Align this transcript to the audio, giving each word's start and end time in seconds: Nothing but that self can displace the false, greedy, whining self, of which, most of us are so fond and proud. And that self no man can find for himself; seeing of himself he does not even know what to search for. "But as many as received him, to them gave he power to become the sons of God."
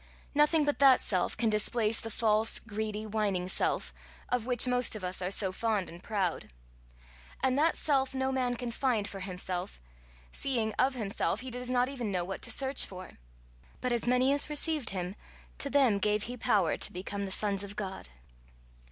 Nothing 0.33 0.65
but 0.65 0.79
that 0.79 0.99
self 0.99 1.37
can 1.37 1.51
displace 1.51 1.99
the 2.01 2.09
false, 2.09 2.57
greedy, 2.57 3.05
whining 3.05 3.47
self, 3.47 3.93
of 4.29 4.47
which, 4.47 4.65
most 4.65 4.95
of 4.95 5.03
us 5.03 5.21
are 5.21 5.29
so 5.29 5.51
fond 5.51 5.89
and 5.91 6.01
proud. 6.01 6.51
And 7.43 7.55
that 7.59 7.75
self 7.75 8.15
no 8.15 8.31
man 8.31 8.55
can 8.55 8.71
find 8.71 9.07
for 9.07 9.19
himself; 9.19 9.79
seeing 10.31 10.73
of 10.79 10.95
himself 10.95 11.41
he 11.41 11.51
does 11.51 11.69
not 11.69 11.87
even 11.87 12.11
know 12.11 12.23
what 12.23 12.41
to 12.41 12.49
search 12.51 12.83
for. 12.87 13.11
"But 13.79 13.91
as 13.91 14.07
many 14.07 14.33
as 14.33 14.49
received 14.49 14.89
him, 14.89 15.15
to 15.59 15.69
them 15.69 15.99
gave 15.99 16.23
he 16.23 16.35
power 16.35 16.77
to 16.77 16.91
become 16.91 17.25
the 17.25 17.31
sons 17.31 17.63
of 17.63 17.75
God." 17.75 18.09